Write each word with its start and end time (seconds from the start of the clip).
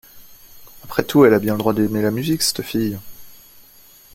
Après 0.83 1.03
tout, 1.03 1.25
elle 1.25 1.33
a 1.35 1.37
bien 1.37 1.53
le 1.53 1.59
droit 1.59 1.75
d’aimer 1.75 2.01
la 2.01 2.09
musique, 2.09 2.41
c’te 2.41 2.63
fille. 2.63 2.97